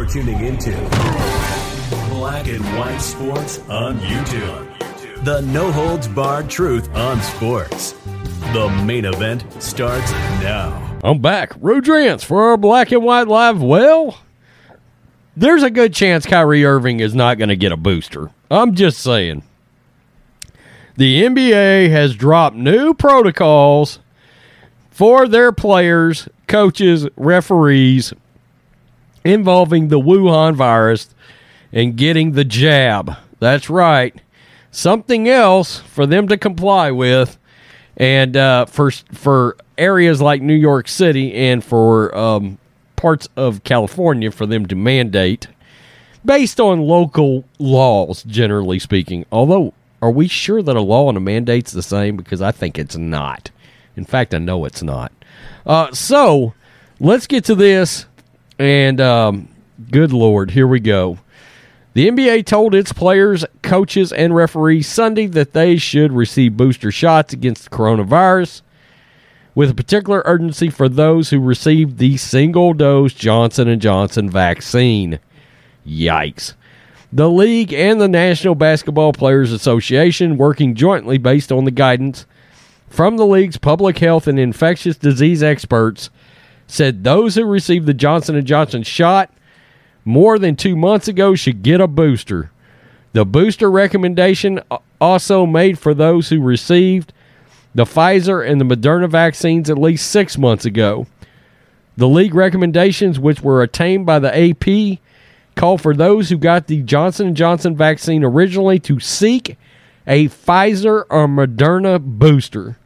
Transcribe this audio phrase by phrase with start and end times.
[0.00, 0.70] You're tuning into
[2.08, 5.24] Black and White Sports on YouTube.
[5.24, 7.92] The no holds barred truth on sports.
[8.54, 10.10] The main event starts
[10.40, 10.98] now.
[11.04, 11.52] I'm back.
[11.60, 13.62] Rodrance for our Black and White Live.
[13.62, 14.18] Well,
[15.36, 18.30] there's a good chance Kyrie Irving is not going to get a booster.
[18.50, 19.42] I'm just saying.
[20.96, 23.98] The NBA has dropped new protocols
[24.90, 28.14] for their players, coaches, referees
[29.24, 31.14] involving the Wuhan virus
[31.72, 33.16] and getting the jab.
[33.38, 34.14] That's right.
[34.70, 37.38] Something else for them to comply with
[37.96, 42.58] and uh, for for areas like New York City and for um,
[42.96, 45.48] parts of California for them to mandate
[46.24, 49.24] based on local laws, generally speaking.
[49.32, 49.72] Although,
[50.02, 52.16] are we sure that a law and a mandate's the same?
[52.16, 53.50] Because I think it's not.
[53.96, 55.12] In fact, I know it's not.
[55.66, 56.54] Uh, so
[57.00, 58.06] let's get to this.
[58.60, 59.48] And um,
[59.90, 61.18] good lord, here we go.
[61.94, 67.32] The NBA told its players, coaches, and referees Sunday that they should receive booster shots
[67.32, 68.60] against the coronavirus,
[69.54, 75.20] with a particular urgency for those who received the single-dose Johnson & Johnson vaccine.
[75.86, 76.52] Yikes.
[77.10, 82.26] The league and the National Basketball Players Association, working jointly based on the guidance
[82.90, 86.10] from the league's public health and infectious disease experts,
[86.70, 89.32] said those who received the Johnson & Johnson shot
[90.04, 92.50] more than two months ago should get a booster.
[93.12, 94.60] The booster recommendation
[95.00, 97.12] also made for those who received
[97.74, 101.06] the Pfizer and the Moderna vaccines at least six months ago.
[101.96, 104.98] The league recommendations, which were attained by the AP,
[105.56, 109.58] call for those who got the Johnson & Johnson vaccine originally to seek
[110.06, 112.78] a Pfizer or Moderna booster.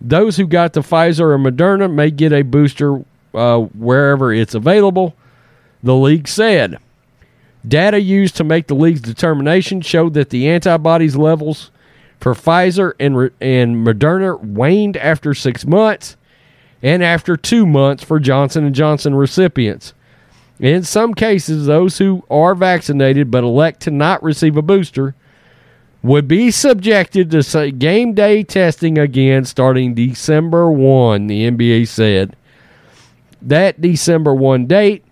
[0.00, 3.04] Those who got the Pfizer or Moderna may get a booster
[3.34, 5.14] uh, wherever it's available
[5.82, 6.78] the league said.
[7.66, 11.70] Data used to make the league's determination showed that the antibodies levels
[12.20, 16.16] for Pfizer and, and Moderna waned after six months
[16.82, 19.94] and after two months for Johnson & Johnson recipients.
[20.60, 25.14] In some cases, those who are vaccinated but elect to not receive a booster
[26.02, 32.36] would be subjected to game day testing again starting December 1, the NBA said.
[33.42, 35.04] That December 1 date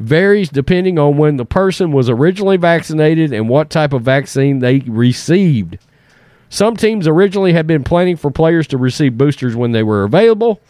[0.00, 4.80] varies depending on when the person was originally vaccinated and what type of vaccine they
[4.80, 5.78] received.
[6.48, 10.60] Some teams originally had been planning for players to receive boosters when they were available.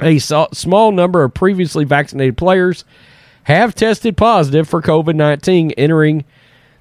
[0.00, 2.84] A small number of previously vaccinated players
[3.44, 6.24] have tested positive for COVID 19 entering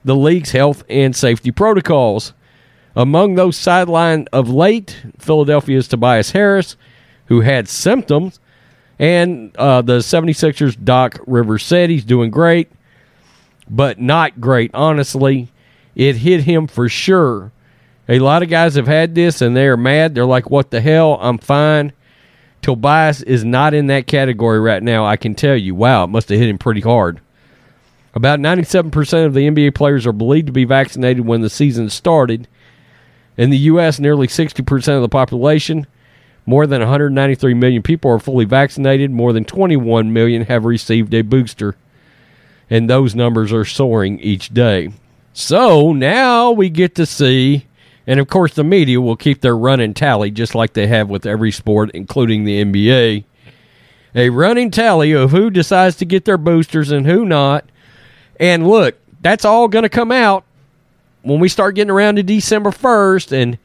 [0.10, 2.34] the league's health and safety protocols.
[2.96, 6.76] Among those sidelined of late, Philadelphia's Tobias Harris,
[7.28, 8.40] who had symptoms,
[8.98, 12.72] and uh, the 76ers, Doc Rivers, said he's doing great,
[13.70, 14.72] but not great.
[14.74, 15.52] Honestly,
[15.94, 17.52] it hit him for sure.
[18.08, 20.16] A lot of guys have had this and they're mad.
[20.16, 21.20] They're like, what the hell?
[21.22, 21.94] I'm fine.
[22.64, 25.06] Tobias is not in that category right now.
[25.06, 25.76] I can tell you.
[25.76, 27.22] Wow, it must have hit him pretty hard.
[28.14, 32.48] About 97% of the NBA players are believed to be vaccinated when the season started.
[33.38, 35.86] In the U.S., nearly 60% of the population,
[36.46, 39.12] more than 193 million people, are fully vaccinated.
[39.12, 41.76] More than 21 million have received a booster.
[42.70, 44.92] And those numbers are soaring each day.
[45.34, 47.68] So now we get to see,
[48.06, 51.26] and of course, the media will keep their running tally just like they have with
[51.26, 53.24] every sport, including the NBA.
[54.16, 57.70] A running tally of who decides to get their boosters and who not.
[58.40, 60.46] And look, that's all going to come out
[61.22, 63.58] when we start getting around to December 1st and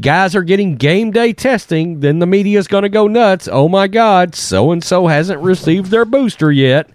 [0.00, 3.48] guys are getting game day testing, then the media is going to go nuts.
[3.50, 6.88] Oh my God, so and so hasn't received their booster yet.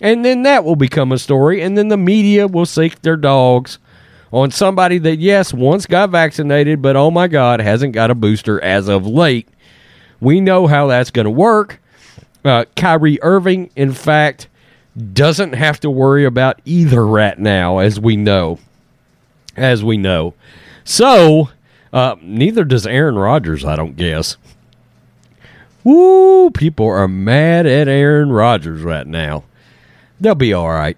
[0.00, 1.62] And then that will become a story.
[1.62, 3.78] And then the media will seek their dogs
[4.32, 8.60] on somebody that, yes, once got vaccinated, but oh my God, hasn't got a booster
[8.62, 9.48] as of late.
[10.20, 11.80] We know how that's going to work.
[12.44, 14.48] Uh, Kyrie Irving, in fact,
[15.12, 18.58] doesn't have to worry about either right now, as we know.
[19.56, 20.34] As we know.
[20.84, 21.50] So,
[21.92, 24.36] uh, neither does Aaron Rodgers, I don't guess.
[25.84, 29.44] Woo, people are mad at Aaron Rodgers right now.
[30.20, 30.96] They'll be all right.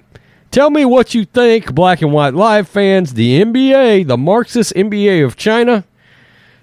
[0.51, 3.15] Tell me what you think, Black and White Live fans.
[3.15, 5.85] The NBA, the Marxist NBA of China,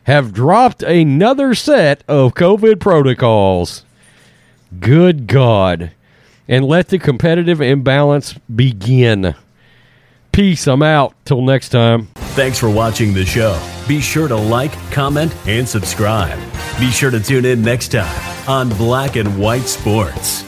[0.04, 3.84] have dropped another set of COVID protocols.
[4.80, 5.92] Good God.
[6.52, 9.36] And let the competitive imbalance begin.
[10.34, 10.68] Peace.
[10.68, 11.16] I'm out.
[11.24, 12.08] Till next time.
[12.36, 13.58] Thanks for watching the show.
[13.88, 16.38] Be sure to like, comment, and subscribe.
[16.78, 20.44] Be sure to tune in next time on Black and White Sports.